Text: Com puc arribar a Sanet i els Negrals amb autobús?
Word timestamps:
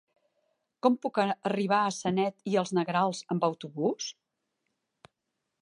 Com 0.85 0.95
puc 1.03 1.19
arribar 1.23 1.81
a 1.89 1.93
Sanet 1.99 2.51
i 2.53 2.57
els 2.63 2.73
Negrals 2.79 3.23
amb 3.37 3.49
autobús? 3.51 4.13